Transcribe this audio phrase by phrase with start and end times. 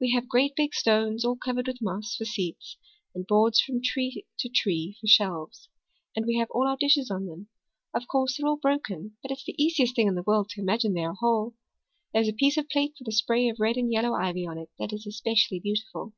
[0.00, 2.78] We have great big stones, all covered with moss, for seats,
[3.14, 5.68] and boards from tree to tree for shelves.
[6.16, 7.48] And we have all our dishes on them.
[7.92, 10.94] Of course, they're all broken but it's the easiest thing in the world to imagine
[10.94, 11.54] that they are whole.
[12.14, 14.56] There's a piece of a plate with a spray of red and yellow ivy on
[14.56, 16.14] it that is especially beautiful.